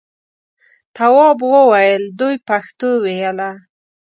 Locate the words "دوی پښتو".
2.19-2.89